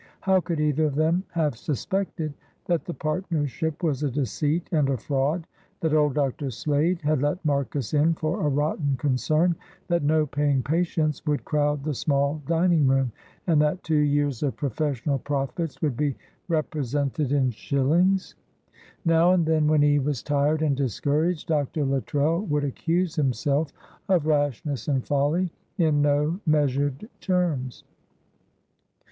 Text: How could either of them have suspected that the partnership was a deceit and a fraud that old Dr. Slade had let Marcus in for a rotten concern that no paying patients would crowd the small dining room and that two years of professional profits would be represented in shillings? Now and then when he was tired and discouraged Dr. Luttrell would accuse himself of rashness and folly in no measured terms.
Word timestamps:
How 0.21 0.41
could 0.41 0.59
either 0.59 0.85
of 0.85 0.95
them 0.95 1.23
have 1.29 1.55
suspected 1.55 2.33
that 2.65 2.85
the 2.85 2.93
partnership 2.95 3.83
was 3.83 4.01
a 4.01 4.09
deceit 4.09 4.67
and 4.71 4.89
a 4.89 4.97
fraud 4.97 5.45
that 5.81 5.93
old 5.93 6.15
Dr. 6.15 6.49
Slade 6.49 7.03
had 7.03 7.21
let 7.21 7.45
Marcus 7.45 7.93
in 7.93 8.15
for 8.15 8.41
a 8.43 8.49
rotten 8.49 8.95
concern 8.97 9.53
that 9.89 10.01
no 10.01 10.25
paying 10.25 10.63
patients 10.63 11.23
would 11.27 11.45
crowd 11.45 11.83
the 11.83 11.93
small 11.93 12.41
dining 12.47 12.87
room 12.87 13.11
and 13.45 13.61
that 13.61 13.83
two 13.83 13.93
years 13.99 14.41
of 14.41 14.55
professional 14.55 15.19
profits 15.19 15.79
would 15.83 15.95
be 15.95 16.15
represented 16.47 17.31
in 17.31 17.51
shillings? 17.51 18.33
Now 19.05 19.33
and 19.33 19.45
then 19.45 19.67
when 19.67 19.83
he 19.83 19.99
was 19.99 20.23
tired 20.23 20.63
and 20.63 20.75
discouraged 20.75 21.47
Dr. 21.49 21.85
Luttrell 21.85 22.41
would 22.47 22.63
accuse 22.63 23.15
himself 23.17 23.71
of 24.09 24.25
rashness 24.25 24.87
and 24.87 25.05
folly 25.05 25.51
in 25.77 26.01
no 26.01 26.39
measured 26.47 27.07
terms. 27.19 27.83